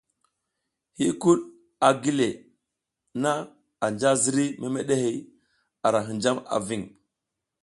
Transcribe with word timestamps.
Hiykud 0.97 1.41
a 1.87 1.89
gi 2.01 2.11
le 2.19 2.27
na 3.21 3.31
anja 3.85 4.09
ziriy 4.21 4.51
memeɗe 4.61 4.95
hey 5.03 5.17
a 5.85 5.87
ra 5.93 5.99
hinjam 6.07 6.37
a 6.55 6.57
ving. 6.67 6.85